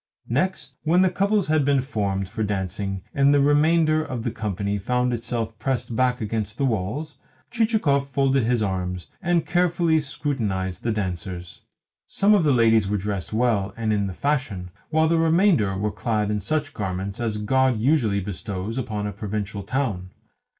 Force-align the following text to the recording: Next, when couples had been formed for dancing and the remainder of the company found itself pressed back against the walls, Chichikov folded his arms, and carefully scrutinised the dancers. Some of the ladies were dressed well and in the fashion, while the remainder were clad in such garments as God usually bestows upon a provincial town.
Next, 0.29 0.79
when 0.81 1.07
couples 1.11 1.45
had 1.45 1.63
been 1.63 1.79
formed 1.81 2.27
for 2.27 2.41
dancing 2.41 3.03
and 3.13 3.31
the 3.31 3.39
remainder 3.39 4.03
of 4.03 4.23
the 4.23 4.31
company 4.31 4.79
found 4.79 5.13
itself 5.13 5.59
pressed 5.59 5.95
back 5.95 6.19
against 6.21 6.57
the 6.57 6.65
walls, 6.65 7.19
Chichikov 7.51 8.07
folded 8.09 8.41
his 8.41 8.63
arms, 8.63 9.05
and 9.21 9.45
carefully 9.45 9.99
scrutinised 9.99 10.81
the 10.81 10.91
dancers. 10.91 11.61
Some 12.07 12.33
of 12.33 12.43
the 12.43 12.51
ladies 12.51 12.87
were 12.87 12.97
dressed 12.97 13.31
well 13.31 13.75
and 13.77 13.93
in 13.93 14.07
the 14.07 14.13
fashion, 14.15 14.71
while 14.89 15.07
the 15.07 15.19
remainder 15.19 15.77
were 15.77 15.91
clad 15.91 16.31
in 16.31 16.39
such 16.39 16.73
garments 16.73 17.19
as 17.19 17.37
God 17.37 17.77
usually 17.77 18.21
bestows 18.21 18.79
upon 18.79 19.05
a 19.05 19.13
provincial 19.13 19.61
town. 19.61 20.09